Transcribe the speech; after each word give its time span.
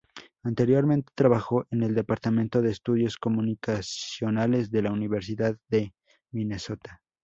Anteriormente, 0.41 1.11
trabajó 1.13 1.67
en 1.69 1.83
el 1.83 1.93
Departamento 1.93 2.63
de 2.63 2.71
Estudios 2.71 3.17
Comunicacionales 3.19 4.71
de 4.71 4.81
la 4.81 4.91
Universidad 4.91 5.55
de 5.69 5.93
Minnesota. 6.31 7.03